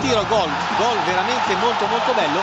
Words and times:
0 0.00 0.26
gol, 0.26 0.50
gol 0.78 0.98
veramente 1.04 1.54
molto 1.56 1.86
molto 1.86 2.12
bello, 2.12 2.42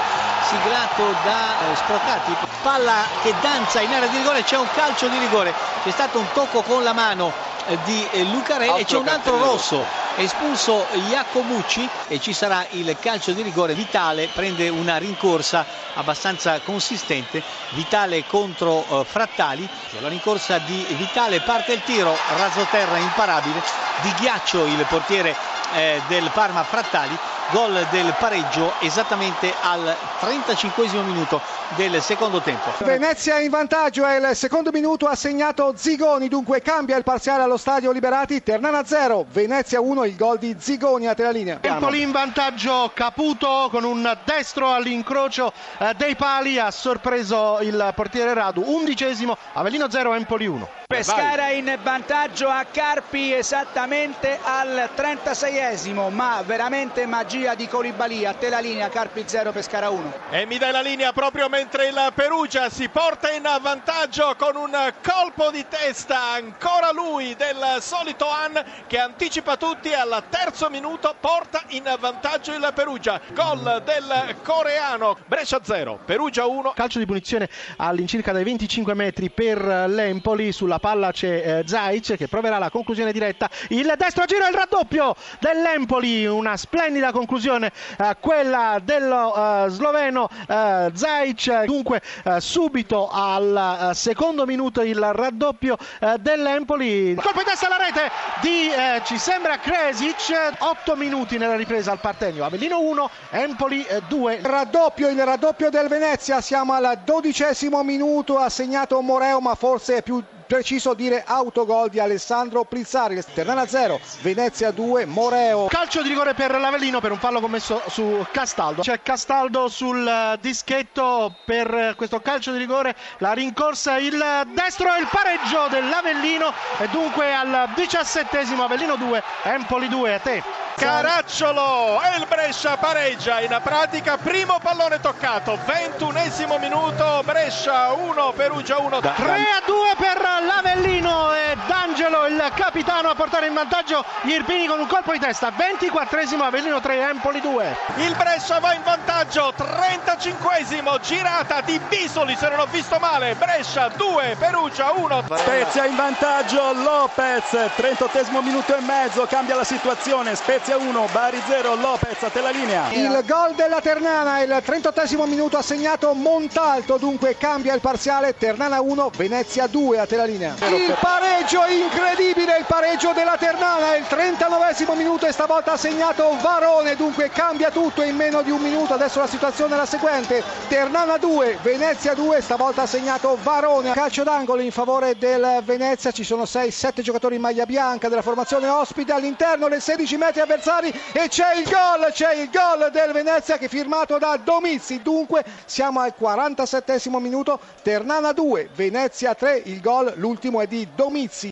siglato 0.49 1.15
da 1.23 1.71
eh, 1.71 1.75
Sprocati, 1.75 2.35
palla 2.61 3.03
che 3.21 3.33
danza 3.41 3.81
in 3.81 3.93
area 3.93 4.07
di 4.07 4.17
rigore, 4.17 4.43
c'è 4.43 4.57
un 4.57 4.67
calcio 4.73 5.07
di 5.07 5.17
rigore, 5.17 5.53
c'è 5.83 5.91
stato 5.91 6.19
un 6.19 6.27
tocco 6.33 6.61
con 6.61 6.83
la 6.83 6.93
mano 6.93 7.31
eh, 7.67 7.77
di 7.83 8.07
eh, 8.11 8.23
Lucarelli 8.23 8.79
e 8.79 8.85
c'è 8.85 8.97
un 8.97 9.07
altro 9.07 9.37
rosso, 9.37 9.85
è 10.15 10.21
espulso 10.21 10.85
Iacomucci 11.09 11.89
e 12.07 12.19
ci 12.19 12.33
sarà 12.33 12.65
il 12.71 12.95
calcio 12.99 13.33
di 13.33 13.41
rigore, 13.41 13.73
Vitale 13.73 14.29
prende 14.33 14.69
una 14.69 14.97
rincorsa 14.97 15.65
abbastanza 15.95 16.59
consistente, 16.61 17.43
Vitale 17.71 18.25
contro 18.25 18.85
uh, 18.87 19.03
Frattali, 19.03 19.67
la 19.99 20.07
rincorsa 20.07 20.59
di 20.59 20.85
Vitale 20.97 21.41
parte 21.41 21.73
il 21.73 21.81
tiro, 21.83 22.15
raso 22.37 22.65
terra 22.69 22.97
imparabile, 22.97 23.61
di 24.01 24.13
ghiaccio 24.19 24.65
il 24.65 24.85
portiere 24.87 25.35
eh, 25.73 26.01
del 26.07 26.29
Parma 26.33 26.63
Frattali, 26.63 27.17
gol 27.51 27.85
del 27.91 28.13
pareggio 28.19 28.73
esattamente 28.79 29.53
al 29.61 29.95
35 30.19 30.87
minuto 31.03 31.41
del 31.75 32.01
secondo 32.01 32.41
tempo. 32.41 32.71
Venezia 32.79 33.39
in 33.39 33.49
vantaggio, 33.49 34.05
è 34.05 34.17
il 34.17 34.35
secondo 34.35 34.71
minuto, 34.71 35.07
ha 35.07 35.15
segnato 35.15 35.73
Zigoni, 35.75 36.27
dunque 36.27 36.61
cambia 36.61 36.97
il 36.97 37.03
parziale 37.03 37.43
allo 37.43 37.57
stadio 37.57 37.91
Liberati, 37.91 38.43
Ternana 38.43 38.83
0, 38.85 39.25
Venezia 39.31 39.79
1, 39.79 40.05
il 40.05 40.15
gol 40.15 40.37
di 40.39 40.55
Zigoni 40.59 41.07
a 41.07 41.13
terra 41.13 41.31
linea. 41.31 41.59
Empoli 41.61 42.01
in 42.01 42.11
vantaggio, 42.11 42.91
Caputo 42.93 43.67
con 43.71 43.83
un 43.83 44.17
destro 44.23 44.73
all'incrocio 44.73 45.51
eh, 45.77 45.93
dei 45.95 46.15
pali, 46.15 46.59
ha 46.59 46.71
sorpreso 46.71 47.59
il 47.61 47.91
portiere 47.95 48.33
Radu, 48.33 48.63
undicesimo, 48.65 49.37
Avellino 49.53 49.89
0, 49.89 50.13
Empoli 50.13 50.47
1. 50.47 50.69
Pescara 50.87 51.49
in 51.49 51.77
vantaggio 51.83 52.47
a 52.47 52.65
Carpi 52.71 53.33
esattamente 53.33 54.39
al 54.41 54.89
36esimo, 54.95 56.09
ma 56.09 56.41
veramente 56.45 57.05
magia 57.37 57.53
di 57.53 57.67
Colibali, 57.67 58.25
a 58.25 58.33
te 58.33 58.49
la 58.49 58.57
linea, 58.59 58.89
Carpi 58.89 59.23
0, 59.25 59.51
Pescara 59.51 59.89
1. 59.91 60.13
E 60.31 60.47
mi 60.47 60.57
dai 60.57 60.71
la 60.71 60.81
linea 60.81 61.13
proprio 61.13 61.47
mentre 61.49 61.87
il 61.87 62.11
Perugia 62.15 62.67
si 62.69 62.89
porta 62.89 63.31
in 63.31 63.47
vantaggio 63.61 64.35
con 64.35 64.55
un 64.55 64.75
colpo 65.03 65.51
di 65.51 65.63
testa, 65.69 66.31
ancora 66.31 66.91
lui 66.91 67.35
del 67.35 67.77
solito 67.79 68.27
An 68.27 68.63
che 68.87 68.97
anticipa 68.97 69.55
tutti 69.55 69.93
al 69.93 70.23
terzo 70.29 70.69
minuto, 70.69 71.15
porta 71.19 71.61
in 71.69 71.83
vantaggio 71.99 72.53
il 72.53 72.71
Perugia. 72.73 73.21
Gol 73.33 73.83
del 73.85 74.35
coreano, 74.41 75.17
Brescia 75.27 75.59
0, 75.61 75.99
Perugia 76.05 76.47
1. 76.47 76.73
Calcio 76.75 76.97
di 76.97 77.05
punizione 77.05 77.49
all'incirca 77.77 78.31
dai 78.31 78.43
25 78.43 78.95
metri 78.95 79.29
per 79.29 79.63
l'Empoli 79.87 80.51
sulla 80.51 80.79
palla 80.79 81.11
c'è 81.11 81.59
eh, 81.59 81.67
Zaic 81.67 82.15
che 82.15 82.27
proverà 82.27 82.57
la 82.57 82.71
conclusione 82.71 83.11
diretta. 83.11 83.47
Il 83.69 83.93
destro 83.95 84.25
giro 84.25 84.45
e 84.45 84.49
il 84.49 84.55
raddoppio 84.55 85.15
dell'Empoli, 85.39 86.25
una 86.25 86.57
splendida 86.57 87.11
conclusione 87.11 87.25
eh, 87.35 88.15
quella 88.19 88.79
dello 88.81 89.65
eh, 89.65 89.69
sloveno 89.69 90.29
eh, 90.47 90.91
Zaic. 90.93 91.63
Dunque 91.65 92.01
subito 92.39 93.09
al 93.11 93.91
secondo 93.93 94.45
minuto 94.45 94.81
il 94.81 94.97
raddoppio 94.97 95.77
dell'Empoli. 96.19 97.15
Colpo 97.15 97.39
di 97.39 97.45
testa 97.45 97.67
alla 97.67 97.77
rete 97.77 98.11
di 98.41 98.69
ci 99.03 99.17
sembra 99.17 99.57
Kresic. 99.57 100.55
8 100.59 100.95
minuti 100.95 101.37
nella 101.37 101.55
ripresa 101.55 101.91
al 101.91 101.99
Partenio. 101.99 102.45
Avellino 102.45 102.79
1, 102.79 103.09
Empoli 103.31 103.85
2. 104.07 104.35
Il 104.35 104.45
raddoppio, 104.45 105.09
il 105.09 105.23
raddoppio 105.23 105.69
del 105.69 105.87
Venezia. 105.87 106.41
Siamo 106.41 106.73
al 106.73 106.99
dodicesimo 107.03 107.83
minuto. 107.83 108.37
Ha 108.37 108.49
segnato 108.49 109.01
Moreo, 109.01 109.39
ma 109.39 109.55
forse 109.55 109.97
è 109.97 110.01
più 110.01 110.23
preciso 110.47 110.93
dire 110.93 111.23
autogol 111.25 111.89
di 111.89 111.99
Alessandro 111.99 112.63
Plizzari. 112.63 113.21
Ternana 113.33 113.67
0, 113.67 113.99
Venezia 114.21 114.71
2, 114.71 115.05
Moreo. 115.05 115.67
Calcio 115.67 116.01
di 116.01 116.09
rigore 116.09 116.33
per 116.33 116.57
l'Avellino 116.57 116.99
per 117.01 117.11
un 117.11 117.16
fallo 117.17 117.39
commesso 117.39 117.81
su 117.87 118.25
Castaldo. 118.31 118.81
C'è 118.81 119.01
Castaldo 119.01 119.67
sul 119.67 120.07
eh, 120.07 120.37
dischetto 120.39 121.35
per 121.45 121.93
questo 121.95 122.19
calcio 122.19 122.51
di 122.51 122.57
rigore. 122.57 122.95
La 123.17 123.33
rincorsa 123.33 123.97
il 123.97 124.17
destro 124.53 124.93
e 124.95 124.99
il 124.99 125.07
pareggio 125.11 125.67
dell'Avellino 125.69 126.53
e 126.79 126.87
dunque 126.89 127.33
al 127.33 127.69
diciassettesimo 127.75 128.63
Avellino 128.63 128.95
2, 128.95 129.23
Empoli 129.43 129.87
2 129.87 130.13
a 130.13 130.19
te. 130.19 130.43
Caracciolo 130.77 131.99
e 132.03 132.19
il 132.19 132.27
Brescia 132.27 132.77
pareggia 132.77 133.41
in 133.41 133.59
pratica 133.63 134.15
primo 134.17 134.59
pallone 134.61 134.99
toccato 134.99 135.57
21 135.65 136.59
minuto 136.59 137.23
Brescia 137.25 137.93
1 137.93 138.33
Perugia 138.33 138.77
1 138.77 138.99
3 138.99 139.09
a 139.09 139.61
2 139.65 139.75
per 139.97 140.21
l'Avellino 140.45 141.33
e 141.33 141.57
D'Angelo 141.65 141.96
il 142.27 142.51
capitano 142.55 143.09
a 143.09 143.15
portare 143.15 143.47
in 143.47 143.53
vantaggio 143.53 144.05
gli 144.21 144.31
Irpini 144.31 144.67
con 144.67 144.79
un 144.79 144.87
colpo 144.87 145.11
di 145.11 145.19
testa. 145.19 145.51
24esimo 145.51 146.43
Avellino 146.43 146.79
3 146.79 147.09
Empoli 147.09 147.41
2 147.41 147.75
il 147.97 148.15
Brescia 148.15 148.59
va 148.59 148.73
in 148.73 148.83
vantaggio 148.83 149.53
35esimo 149.57 150.99
girata 150.99 151.61
di 151.61 151.79
Bisoli 151.87 152.35
se 152.35 152.49
non 152.49 152.59
ho 152.59 152.67
visto 152.69 152.97
male. 152.99 153.35
Brescia 153.35 153.89
2 153.89 154.35
Perugia 154.37 154.91
1 154.91 155.23
Spezia 155.35 155.85
in 155.85 155.95
vantaggio 155.95 156.73
Lopez 156.73 157.51
38esimo 157.77 158.43
minuto 158.43 158.75
e 158.75 158.81
mezzo 158.81 159.25
cambia 159.25 159.55
la 159.55 159.63
situazione. 159.63 160.35
Spezia 160.35 160.67
Venezia 160.67 160.77
1, 160.77 161.07
Bari 161.13 161.41
0, 161.47 161.75
Lopez 161.75 162.23
a 162.23 162.29
te 162.29 162.41
la 162.41 162.49
linea. 162.49 162.91
Il 162.91 163.23
gol 163.25 163.53
della 163.55 163.79
Ternana, 163.79 164.41
il 164.41 164.61
38 164.61 165.25
minuto 165.25 165.55
ha 165.55 165.61
segnato 165.61 166.13
Montalto, 166.13 166.97
dunque 166.97 167.37
cambia 167.37 167.73
il 167.73 167.79
parziale, 167.79 168.35
Ternana 168.35 168.81
1, 168.81 169.11
Venezia 169.15 169.65
2 169.67 169.99
a 169.99 170.05
te 170.05 170.17
la 170.17 170.25
linea. 170.25 170.55
Il 170.67 170.93
pareggio 170.99 171.65
incredibile, 171.67 172.16
il 172.19 172.65
pareggio 172.67 173.13
della 173.13 173.37
Ternana, 173.37 173.95
il 173.95 174.07
39 174.07 174.95
minuto 174.95 175.27
e 175.27 175.31
stavolta 175.31 175.73
ha 175.73 175.77
segnato 175.77 176.35
Varone, 176.41 176.95
dunque 176.95 177.29
cambia 177.29 177.69
tutto 177.69 178.01
in 178.01 178.15
meno 178.15 178.41
di 178.41 178.49
un 178.49 178.59
minuto, 178.59 178.95
adesso 178.95 179.19
la 179.19 179.27
situazione 179.27 179.75
è 179.75 179.77
la 179.77 179.85
seguente, 179.85 180.43
Ternana 180.67 181.17
2, 181.17 181.59
Venezia 181.61 182.15
2, 182.15 182.41
stavolta 182.41 182.83
ha 182.83 182.85
segnato 182.87 183.37
Varone, 183.43 183.93
calcio 183.93 184.23
d'angolo 184.23 184.61
in 184.61 184.71
favore 184.71 185.15
del 185.17 185.61
Venezia, 185.63 186.11
ci 186.11 186.23
sono 186.23 186.43
6-7 186.43 187.01
giocatori 187.01 187.35
in 187.35 187.41
maglia 187.41 187.65
bianca 187.65 188.09
della 188.09 188.23
formazione 188.23 188.67
ospite 188.67 189.13
all'interno 189.13 189.67
del 189.67 189.81
16 189.81 190.17
metri 190.17 190.41
avversari 190.41 190.89
e 191.11 191.27
c'è 191.27 191.55
il 191.55 191.65
gol, 191.65 192.11
c'è 192.11 192.33
il 192.33 192.49
gol 192.49 192.89
del 192.91 193.11
Venezia 193.11 193.59
che 193.59 193.65
è 193.65 193.69
firmato 193.69 194.17
da 194.17 194.37
Domizzi. 194.43 195.01
Dunque 195.03 195.43
siamo 195.65 195.99
al 195.99 196.15
47 196.15 196.99
minuto, 197.19 197.59
Ternana 197.83 198.31
2, 198.31 198.69
Venezia 198.73 199.35
3, 199.35 199.61
il 199.65 199.81
gol 199.81 200.13
l'ultimo 200.15 200.61
è 200.61 200.67
di 200.67 200.87
Domizzi. 200.95 201.45